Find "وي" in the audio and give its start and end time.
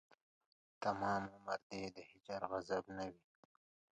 3.13-3.27